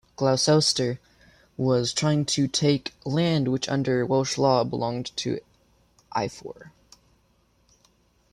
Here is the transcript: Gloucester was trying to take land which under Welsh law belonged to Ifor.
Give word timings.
Gloucester 0.15 0.99
was 1.57 1.93
trying 1.93 2.25
to 2.25 2.47
take 2.47 2.91
land 3.05 3.47
which 3.49 3.69
under 3.69 4.03
Welsh 4.03 4.35
law 4.35 4.63
belonged 4.63 5.15
to 5.17 5.39
Ifor. 6.15 6.71